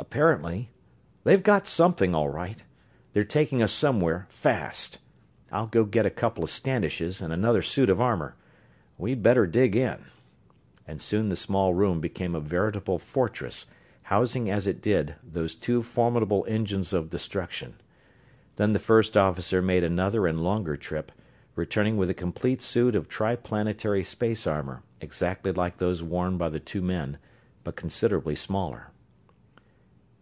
"Apparently. 0.00 0.70
They've 1.24 1.42
got 1.42 1.66
something, 1.66 2.14
all 2.14 2.30
right. 2.30 2.62
They're 3.12 3.22
taking 3.22 3.62
us 3.62 3.70
somewhere, 3.70 4.26
fast. 4.30 4.98
I'll 5.52 5.66
go 5.66 5.84
get 5.84 6.06
a 6.06 6.10
couple 6.10 6.42
of 6.42 6.48
Standishes, 6.50 7.20
and 7.20 7.34
another 7.34 7.60
suit 7.60 7.90
of 7.90 8.00
armor 8.00 8.34
we'd 8.96 9.22
better 9.22 9.46
dig 9.46 9.76
in," 9.76 9.98
and 10.88 11.02
soon 11.02 11.28
the 11.28 11.36
small 11.36 11.74
room 11.74 12.00
became 12.00 12.34
a 12.34 12.40
veritable 12.40 12.98
fortress, 12.98 13.66
housing 14.04 14.50
as 14.50 14.66
it 14.66 14.80
did, 14.80 15.16
those 15.22 15.54
two 15.54 15.82
formidable 15.82 16.46
engines 16.48 16.94
of 16.94 17.10
destruction. 17.10 17.74
Then 18.56 18.72
the 18.72 18.78
first 18.78 19.18
officer 19.18 19.60
made 19.60 19.84
another 19.84 20.26
and 20.26 20.42
longer 20.42 20.78
trip, 20.78 21.12
returning 21.54 21.98
with 21.98 22.08
a 22.08 22.14
complete 22.14 22.62
suit 22.62 22.96
of 22.96 23.06
triplanetary 23.06 24.02
space 24.02 24.46
armor, 24.46 24.82
exactly 25.02 25.52
like 25.52 25.76
those 25.76 26.02
worn 26.02 26.38
by 26.38 26.48
the 26.48 26.58
two 26.60 26.80
men, 26.80 27.18
but 27.64 27.76
considerably 27.76 28.34
smaller. 28.34 28.86